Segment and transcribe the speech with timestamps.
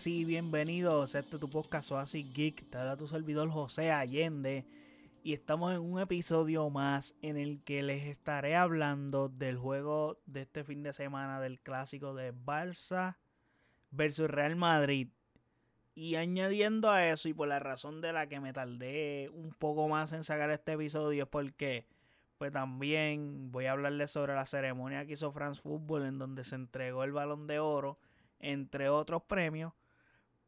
[0.00, 1.14] sí, bienvenidos.
[1.14, 2.70] Este es tu podcast Oasis Geek.
[2.70, 4.64] Te habla tu servidor José Allende.
[5.22, 10.40] Y estamos en un episodio más en el que les estaré hablando del juego de
[10.40, 13.18] este fin de semana del clásico de Barça
[13.90, 15.08] versus Real Madrid.
[15.94, 19.86] Y añadiendo a eso, y por la razón de la que me tardé un poco
[19.86, 21.86] más en sacar este episodio, es porque
[22.38, 26.54] pues también voy a hablarles sobre la ceremonia que hizo France Football en donde se
[26.54, 27.98] entregó el balón de oro
[28.38, 29.74] entre otros premios.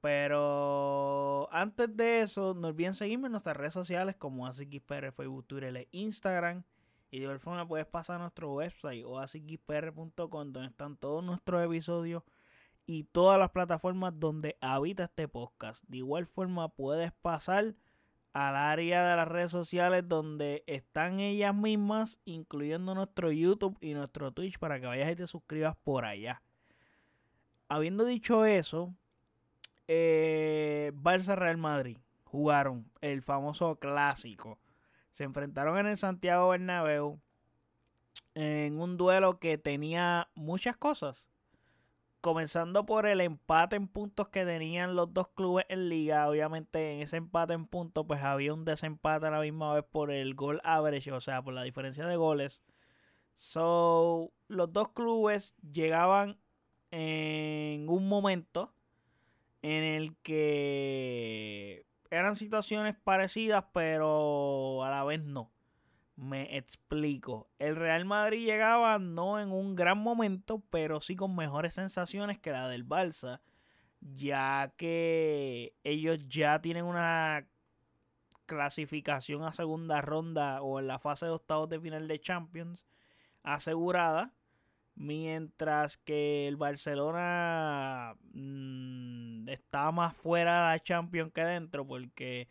[0.03, 5.77] Pero antes de eso, no olviden seguirme en nuestras redes sociales como AsiXPR, Facebook, Twitter
[5.77, 6.65] e Instagram.
[7.13, 11.65] Y de igual forma puedes pasar a nuestro website o asixpr.com donde están todos nuestros
[11.65, 12.25] episodios
[12.85, 15.85] y todas las plataformas donde habita este podcast.
[15.87, 17.77] De igual forma puedes pasar
[18.33, 24.33] al área de las redes sociales donde están ellas mismas, incluyendo nuestro YouTube y nuestro
[24.33, 26.43] Twitch para que vayas y te suscribas por allá
[27.73, 28.95] habiendo dicho eso,
[29.89, 34.59] eh, Barça Real Madrid jugaron el famoso clásico.
[35.11, 37.21] Se enfrentaron en el Santiago Bernabéu
[38.35, 41.29] en un duelo que tenía muchas cosas.
[42.23, 46.29] Comenzando por el empate en puntos que tenían los dos clubes en liga.
[46.29, 50.11] Obviamente en ese empate en puntos pues había un desempate a la misma vez por
[50.11, 52.63] el gol average, o sea, por la diferencia de goles.
[53.35, 56.39] So, los dos clubes llegaban
[56.91, 58.73] en un momento
[59.63, 65.51] en el que eran situaciones parecidas, pero a la vez no.
[66.17, 67.49] Me explico.
[67.59, 72.53] El Real Madrid llegaba no en un gran momento, pero sí con mejores sensaciones que
[72.53, 73.41] la del Barça,
[74.01, 77.47] ya que ellos ya tienen una
[78.47, 82.85] clasificación a segunda ronda o en la fase de octavos de final de Champions
[83.43, 84.35] asegurada
[84.95, 92.49] Mientras que el Barcelona mm, está más fuera de la Champions que dentro porque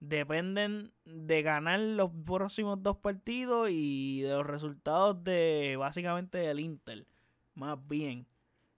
[0.00, 7.06] dependen de ganar los próximos dos partidos y de los resultados de básicamente del Inter.
[7.54, 8.26] Más bien.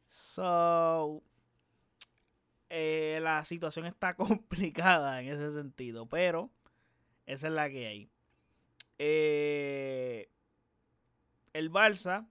[0.09, 1.23] So,
[2.69, 6.51] eh, la situación está complicada en ese sentido, pero
[7.27, 8.11] esa es la que hay.
[8.99, 10.29] Eh,
[11.53, 12.27] el Barça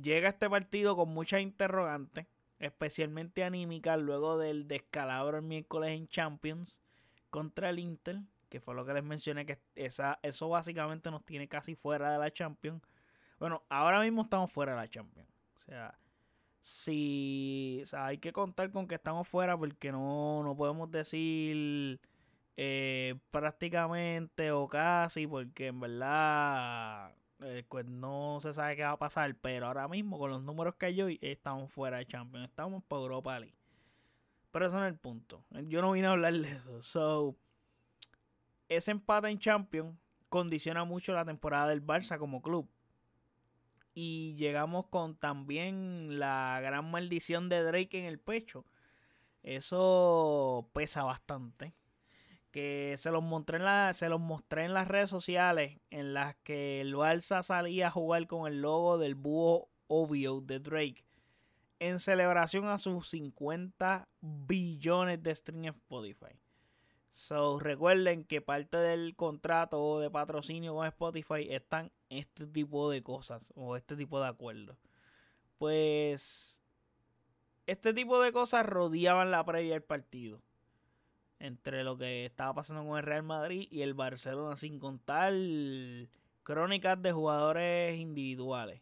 [0.00, 2.26] llega este partido con muchas interrogantes,
[2.58, 6.80] especialmente anímicas, luego del descalabro el miércoles en Champions
[7.30, 11.48] contra el Inter, que fue lo que les mencioné, que esa, eso básicamente nos tiene
[11.48, 12.82] casi fuera de la Champions.
[13.38, 15.28] Bueno, ahora mismo estamos fuera de la Champions.
[15.56, 15.98] O sea,
[16.60, 22.00] si hay que contar con que estamos fuera porque no, no podemos decir
[22.56, 27.12] eh, prácticamente o casi, porque en verdad
[27.44, 30.74] eh, pues no se sabe qué va a pasar, pero ahora mismo con los números
[30.76, 33.54] que hay hoy estamos fuera de Champions, estamos por Europa League.
[34.50, 35.44] Pero eso no es el punto.
[35.68, 36.82] Yo no vine a hablar de eso.
[36.82, 37.36] So,
[38.68, 39.96] ese empate en Champions
[40.28, 42.68] condiciona mucho la temporada del Barça como club.
[43.94, 48.64] Y llegamos con también la gran maldición de Drake en el pecho.
[49.42, 51.74] Eso pesa bastante
[52.52, 56.36] que se los mostré en la, se los mostré en las redes sociales en las
[56.36, 61.04] que el Barça salía a jugar con el logo del búho obvio de Drake
[61.80, 66.38] en celebración a sus 50 billones de streams en Spotify.
[67.10, 73.52] So, recuerden que parte del contrato de patrocinio con Spotify están este tipo de cosas
[73.56, 74.78] o este tipo de acuerdos.
[75.58, 76.60] Pues
[77.66, 80.40] este tipo de cosas rodeaban la previa del partido
[81.42, 85.32] entre lo que estaba pasando con el Real Madrid y el Barcelona, sin contar
[86.44, 88.80] crónicas de jugadores individuales.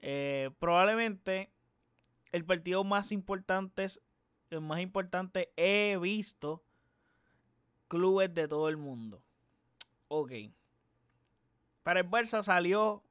[0.00, 1.52] Eh, probablemente
[2.32, 3.86] el partido más importante,
[4.50, 6.64] el más importante he visto
[7.86, 9.22] clubes de todo el mundo.
[10.08, 10.32] Ok.
[11.84, 13.04] Para el Barça salió,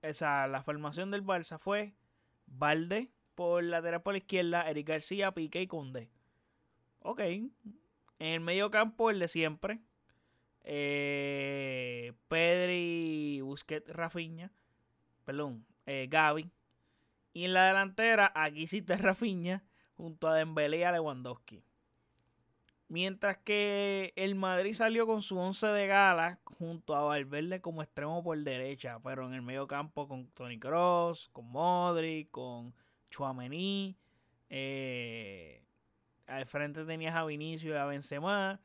[0.00, 1.92] esa, la formación del Barça fue
[2.46, 6.08] Valde por lateral por la izquierda, Eric García, Piqué y Conde.
[7.02, 7.20] Ok.
[7.20, 7.52] En
[8.18, 9.80] el medio campo, el de siempre.
[10.64, 14.52] Eh, Pedri, Busquets, Rafiña.
[15.24, 16.50] Perdón, eh, Gaby.
[17.32, 19.64] Y en la delantera, aquí sí te Rafiña
[19.96, 21.64] junto a Dembélé y a Lewandowski.
[22.88, 28.22] Mientras que el Madrid salió con su once de gala junto a Valverde como extremo
[28.22, 32.74] por derecha, pero en el medio campo con Tony Cross, con Modric, con
[33.10, 33.96] Chouameni,
[34.50, 35.64] eh,
[36.32, 38.60] al frente tenías a Vinicio y a Benzema.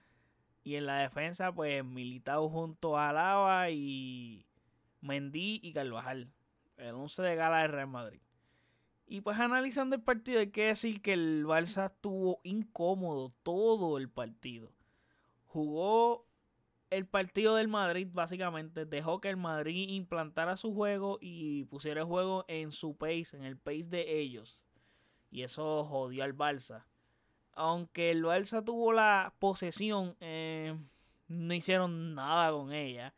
[0.64, 4.46] Y en la defensa, pues Militao junto a Lava y
[5.02, 6.32] Mendy y Carvajal.
[6.78, 8.22] El 11 de gala del Real Madrid.
[9.06, 14.10] Y pues analizando el partido hay que decir que el Barça estuvo incómodo todo el
[14.10, 14.74] partido.
[15.46, 16.28] Jugó
[16.90, 22.08] el partido del Madrid básicamente, dejó que el Madrid implantara su juego y pusiera el
[22.08, 24.62] juego en su pace, en el pace de ellos.
[25.32, 26.86] Y eso jodió al Barça.
[27.58, 30.78] Aunque el Barça tuvo la posesión, eh,
[31.28, 33.16] no hicieron nada con ella.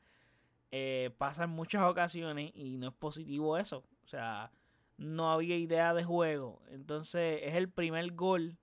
[0.71, 3.83] Eh, pasa en muchas ocasiones y no es positivo eso.
[4.03, 4.51] O sea,
[4.97, 6.61] no había idea de juego.
[6.69, 8.57] Entonces es el primer gol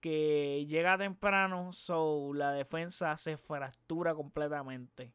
[0.00, 5.12] que llega temprano, so la defensa se fractura completamente.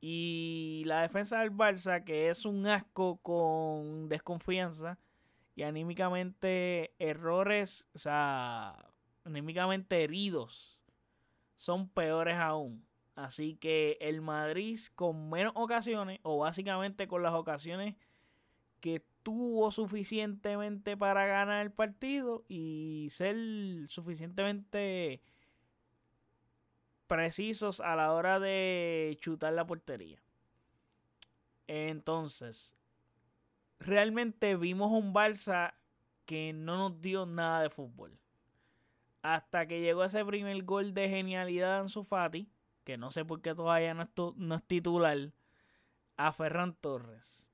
[0.00, 4.98] Y la defensa del Barça, que es un asco con desconfianza
[5.54, 8.91] y anímicamente errores, o sea,
[9.24, 10.78] anímicamente heridos,
[11.56, 12.84] son peores aún.
[13.14, 17.94] Así que el Madrid con menos ocasiones, o básicamente con las ocasiones
[18.80, 23.36] que tuvo suficientemente para ganar el partido y ser
[23.88, 25.22] suficientemente
[27.06, 30.18] precisos a la hora de chutar la portería.
[31.66, 32.74] Entonces,
[33.78, 35.74] realmente vimos un Barça
[36.26, 38.18] que no nos dio nada de fútbol.
[39.22, 42.48] Hasta que llegó ese primer gol de genialidad en su Fati,
[42.84, 45.32] que no sé por qué todavía no es, no es titular,
[46.16, 47.48] a Ferran Torres.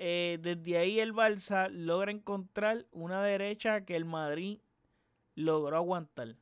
[0.00, 4.60] Eh, desde ahí el Barça logra encontrar una derecha que el Madrid
[5.34, 6.36] logró aguantar.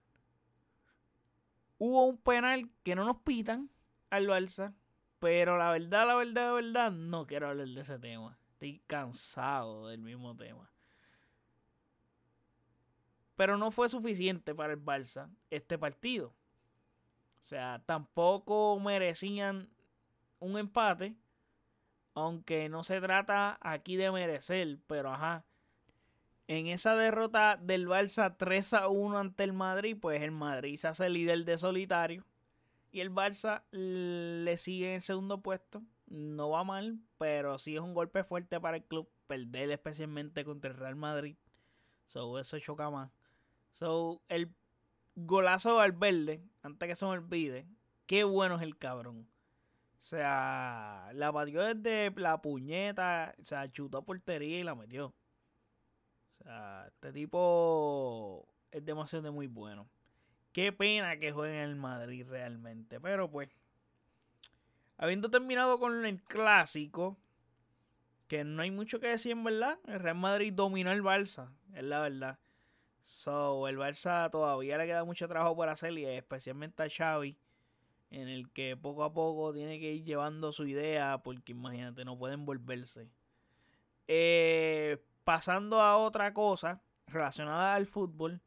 [1.79, 3.71] Hubo un penal que no nos pitan
[4.11, 4.75] al Barça,
[5.19, 8.39] pero la verdad, la verdad, la verdad, no quiero hablar de ese tema.
[8.53, 10.71] Estoy cansado del mismo tema.
[13.37, 16.35] Pero no fue suficiente para el Barça este partido.
[17.41, 19.69] O sea, tampoco merecían
[20.41, 21.15] un empate
[22.17, 25.45] aunque no se trata aquí de merecer, pero ajá.
[26.49, 30.89] En esa derrota del Barça 3 a 1 ante el Madrid, pues el Madrid se
[30.89, 32.25] hace líder de solitario.
[32.91, 35.83] Y el Barça le sigue en segundo puesto.
[36.07, 40.71] No va mal, pero sí es un golpe fuerte para el club perder especialmente contra
[40.71, 41.37] el Real Madrid.
[42.07, 43.11] So, eso choca más.
[43.77, 44.55] So, el
[45.17, 47.67] golazo al verde, antes que se me olvide,
[48.07, 49.29] qué bueno es el cabrón.
[49.99, 55.09] O sea, la batió desde la puñeta, o sea, chutó a portería y la metió.
[55.09, 59.87] O sea, este tipo es demasiado muy bueno.
[60.53, 62.99] Qué pena que juegue en el Madrid realmente.
[62.99, 63.51] Pero pues,
[64.97, 67.19] habiendo terminado con el clásico,
[68.27, 71.85] que no hay mucho que decir en verdad, el Real Madrid dominó el Barça, es
[71.85, 72.39] la verdad.
[73.07, 77.39] So, el Barça todavía le queda mucho trabajo por hacer y especialmente a Xavi
[78.11, 82.19] en el que poco a poco tiene que ir llevando su idea, porque imagínate, no
[82.19, 83.09] pueden volverse.
[84.09, 88.41] Eh, pasando a otra cosa relacionada al fútbol,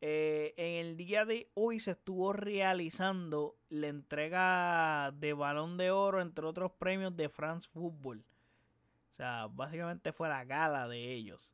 [0.00, 6.20] eh, en el día de hoy se estuvo realizando la entrega de balón de oro,
[6.22, 8.24] entre otros premios de France Football.
[9.10, 11.52] O sea, básicamente fue la gala de ellos.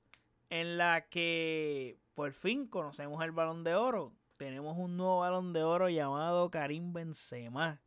[0.50, 5.62] En la que por fin conocemos el balón de oro tenemos un nuevo balón de
[5.62, 7.80] oro llamado Karim Benzema.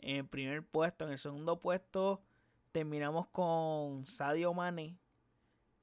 [0.00, 2.20] En el primer puesto, en el segundo puesto
[2.72, 4.96] terminamos con Sadio Mane.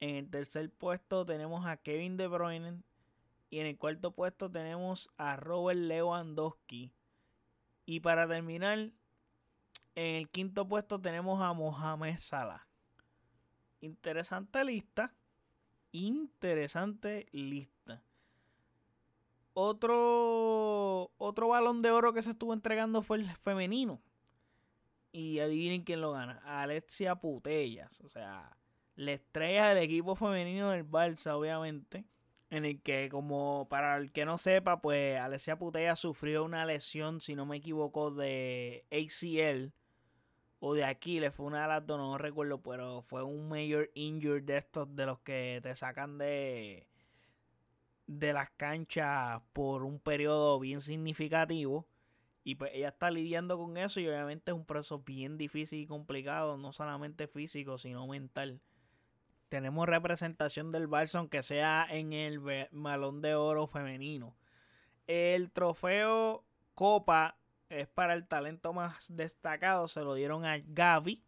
[0.00, 2.82] En el tercer puesto tenemos a Kevin De Bruyne.
[3.48, 6.92] Y en el cuarto puesto tenemos a Robert Lewandowski.
[7.86, 8.78] Y para terminar,
[9.94, 12.66] en el quinto puesto tenemos a Mohamed Salah.
[13.80, 15.14] Interesante lista.
[15.92, 18.02] Interesante lista.
[19.54, 24.00] Otro, otro balón de oro que se estuvo entregando fue el femenino.
[25.10, 26.40] Y adivinen quién lo gana.
[26.44, 28.00] Alexia Putellas.
[28.02, 28.56] O sea,
[28.94, 32.04] la estrella del equipo femenino del Barça, obviamente.
[32.50, 37.20] En el que, como para el que no sepa, pues Alexia Putellas sufrió una lesión,
[37.20, 39.72] si no me equivoco, de ACL
[40.60, 41.34] o de Aquiles.
[41.34, 45.06] Fue una de las dos, no recuerdo, pero fue un major injury de estos de
[45.06, 46.88] los que te sacan de
[48.08, 51.86] de las canchas por un periodo bien significativo.
[52.42, 55.86] Y pues ella está lidiando con eso y obviamente es un proceso bien difícil y
[55.86, 58.60] complicado, no solamente físico, sino mental.
[59.50, 64.34] Tenemos representación del Barça, aunque sea en el balón de oro femenino.
[65.06, 67.37] El trofeo Copa
[67.68, 69.88] es para el talento más destacado.
[69.88, 71.22] Se lo dieron a Gaby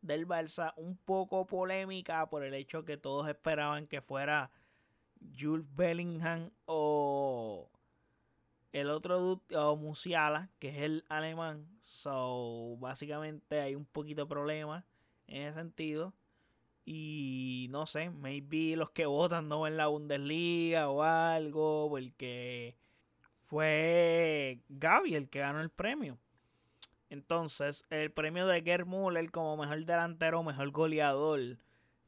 [0.00, 0.72] del Barça.
[0.76, 4.50] Un poco polémica por el hecho que todos esperaban que fuera
[5.38, 7.70] Jules Bellingham o
[8.72, 11.68] el otro o Musiala, que es el alemán.
[11.82, 14.84] So, básicamente hay un poquito de problema
[15.26, 16.14] en ese sentido.
[16.84, 22.76] Y no sé, maybe los que votan no ven la Bundesliga o algo, porque
[23.52, 26.16] fue Gaby el que ganó el premio.
[27.10, 31.58] Entonces, el premio de Gerd Müller como mejor delantero, mejor goleador,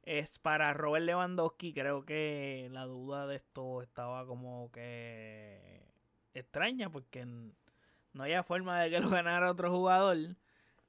[0.05, 1.75] es para Robert Lewandowski.
[1.75, 5.83] Creo que la duda de esto estaba como que
[6.33, 10.17] extraña porque no había forma de que lo ganara otro jugador.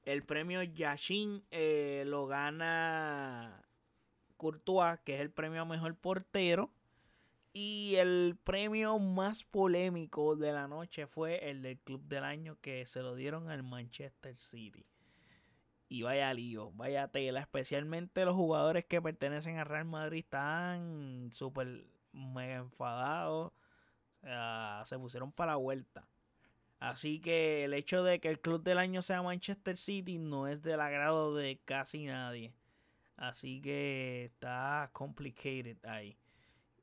[0.03, 3.61] El premio Yashin eh, lo gana
[4.37, 6.71] Courtois, que es el premio a mejor portero.
[7.57, 12.85] Y el premio más polémico de la noche fue el del Club del Año que
[12.85, 14.85] se lo dieron al Manchester City.
[15.87, 17.39] Y vaya lío, vaya tela.
[17.39, 23.53] Especialmente los jugadores que pertenecen al Real Madrid están súper mega enfadados.
[24.83, 26.09] se pusieron para la vuelta.
[26.79, 30.61] Así que el hecho de que el club del año sea Manchester City no es
[30.61, 32.53] del agrado de casi nadie.
[33.15, 36.17] Así que está complicated ahí.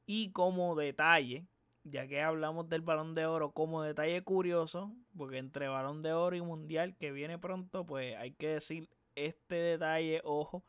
[0.06, 1.46] Y como detalle,
[1.84, 6.36] ya que hablamos del balón de oro, como detalle curioso, porque entre balón de oro
[6.36, 10.64] y mundial que viene pronto, pues hay que decir este detalle, ojo,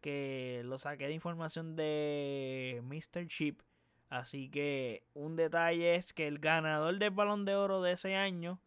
[0.00, 3.26] que lo saqué de información de Mr.
[3.28, 3.62] Chip.
[4.10, 8.60] Así que un detalle es que el ganador del balón de oro de ese año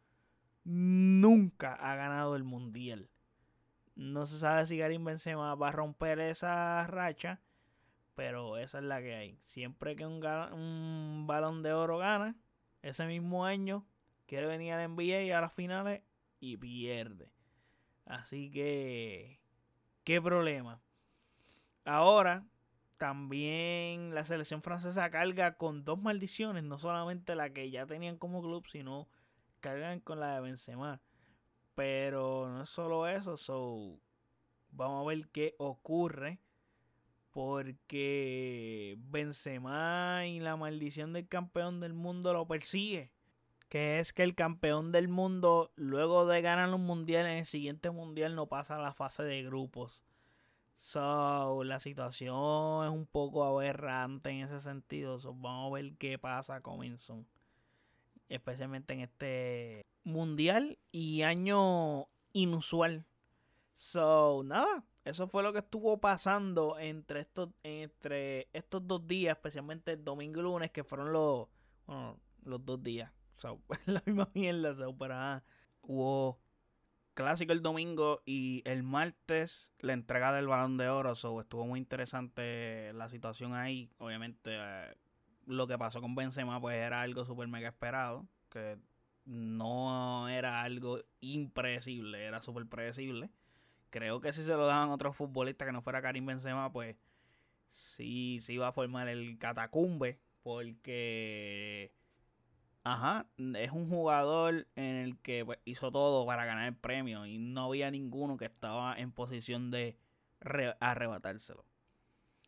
[0.63, 3.09] nunca ha ganado el mundial.
[3.95, 7.39] No se sabe si Karim Benzema va a romper esa racha
[8.15, 9.39] pero esa es la que hay.
[9.43, 12.36] Siempre que un, un balón de oro gana,
[12.81, 13.86] ese mismo año
[14.25, 16.01] quiere venir al NBA a las finales
[16.39, 17.31] y pierde.
[18.05, 19.39] Así que,
[20.03, 20.81] ¿qué problema?
[21.84, 22.45] Ahora,
[22.98, 28.41] también la selección francesa carga con dos maldiciones, no solamente la que ya tenían como
[28.41, 29.07] club, sino
[29.60, 31.01] cargan con la de Benzema.
[31.75, 34.00] Pero no es solo eso, so
[34.72, 36.39] vamos a ver qué ocurre
[37.35, 43.11] porque Benzema y la maldición del campeón del mundo lo persigue.
[43.67, 47.91] Que es que el campeón del mundo, luego de ganar un mundial, en el siguiente
[47.91, 50.01] mundial no pasa a la fase de grupos.
[50.77, 55.19] So, la situación es un poco aberrante en ese sentido.
[55.33, 57.27] vamos a ver qué pasa con Enson.
[58.29, 63.03] Especialmente en este mundial y año inusual.
[63.75, 69.91] So, nada, eso fue lo que estuvo pasando entre estos, entre estos dos días, especialmente
[69.91, 71.50] el domingo y lunes, que fueron los,
[72.44, 73.12] los dos días.
[73.36, 75.44] So, la misma mierda, so, pero
[75.82, 76.39] hubo
[77.13, 81.13] clásico el domingo y el martes la entrega del balón de oro.
[81.13, 83.91] So, estuvo muy interesante la situación ahí.
[83.98, 84.96] Obviamente, eh,
[85.48, 88.25] lo que pasó con Benzema, pues era algo súper mega esperado.
[88.50, 88.79] Que
[89.25, 93.32] no era algo impredecible, era súper predecible
[93.95, 96.97] creo que si se lo daban a otro futbolista que no fuera Karim Benzema, pues
[97.71, 100.19] sí, sí iba a formar el catacumbe.
[100.43, 101.93] Porque,
[102.83, 107.37] ajá, es un jugador en el que pues, hizo todo para ganar el premio y
[107.37, 109.97] no había ninguno que estaba en posición de
[110.81, 111.65] arrebatárselo.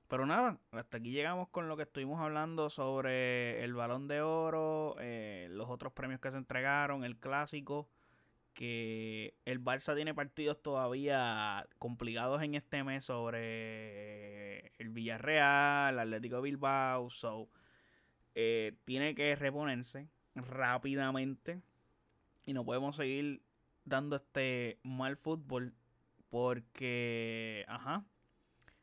[0.09, 4.97] Pero nada, hasta aquí llegamos con lo que estuvimos hablando sobre el balón de oro,
[4.99, 7.89] eh, los otros premios que se entregaron, el clásico
[8.57, 17.11] que el Barça tiene partidos todavía complicados en este mes sobre el Villarreal, Atlético Bilbao,
[17.11, 17.47] so
[18.33, 21.61] eh, tiene que reponerse rápidamente
[22.47, 23.43] y no podemos seguir
[23.85, 25.75] dando este mal fútbol
[26.31, 28.05] porque, ajá,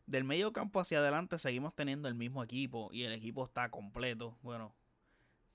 [0.06, 4.38] del medio campo hacia adelante seguimos teniendo el mismo equipo y el equipo está completo.
[4.40, 4.72] Bueno,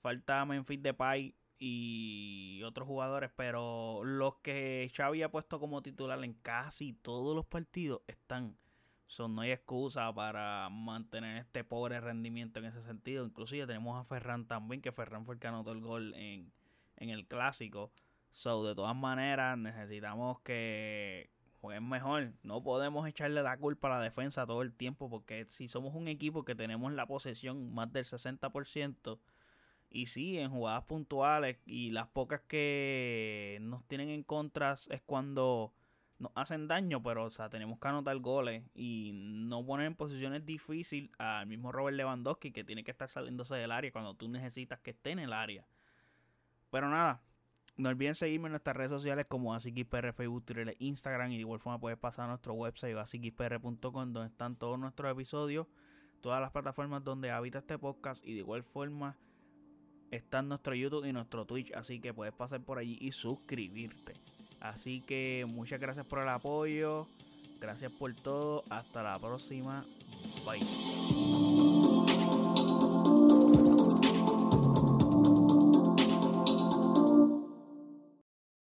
[0.02, 6.32] falta Memphis Depay y otros jugadores, pero los que Xavi ha puesto como titular en
[6.32, 8.56] casi todos los partidos están.
[9.06, 13.26] Son, no hay excusa para mantener este pobre rendimiento en ese sentido.
[13.26, 16.50] Inclusive tenemos a Ferran también, que Ferran fue el que anotó el gol en,
[16.96, 17.92] en el clásico.
[18.30, 21.28] So, de todas maneras, necesitamos que
[21.60, 22.32] jueguen mejor.
[22.42, 26.08] No podemos echarle la culpa a la defensa todo el tiempo, porque si somos un
[26.08, 29.18] equipo que tenemos la posesión más del 60%,
[29.90, 35.74] y sí, en jugadas puntuales y las pocas que nos tienen en contra es cuando
[36.20, 40.46] nos hacen daño, pero o sea, tenemos que anotar goles y no poner en posiciones
[40.46, 44.78] difíciles al mismo Robert Lewandowski que tiene que estar saliéndose del área cuando tú necesitas
[44.80, 45.66] que esté en el área.
[46.70, 47.22] Pero nada,
[47.76, 51.58] no olviden seguirme en nuestras redes sociales como AsiKPR, Facebook, Twitter, Instagram y de igual
[51.58, 55.66] forma puedes pasar a nuestro website asiKPR.com donde están todos nuestros episodios,
[56.20, 59.16] todas las plataformas donde habita este podcast y de igual forma
[60.10, 64.14] está en nuestro YouTube y nuestro Twitch, así que puedes pasar por allí y suscribirte.
[64.60, 67.06] Así que muchas gracias por el apoyo
[67.60, 68.64] Gracias por todo.
[68.70, 69.84] Hasta la próxima.
[70.44, 70.60] Bye.